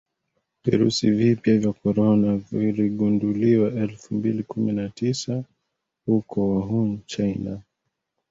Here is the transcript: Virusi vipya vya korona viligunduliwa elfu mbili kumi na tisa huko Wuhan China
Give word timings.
Virusi 0.63 1.11
vipya 1.11 1.57
vya 1.57 1.73
korona 1.73 2.37
viligunduliwa 2.37 3.69
elfu 3.71 4.15
mbili 4.15 4.43
kumi 4.43 4.71
na 4.71 4.89
tisa 4.89 5.43
huko 6.05 6.47
Wuhan 6.55 6.99
China 7.05 7.61